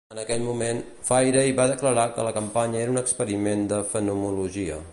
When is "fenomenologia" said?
3.93-4.81